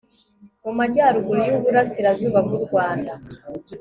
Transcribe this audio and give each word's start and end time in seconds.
mu 0.63 0.71
majyaruguru 0.79 1.41
y'uburasirazuba 1.49 2.39
bw'u 2.45 2.59
rwanda 2.65 3.13